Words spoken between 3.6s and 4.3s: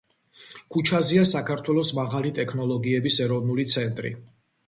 ცენტრი.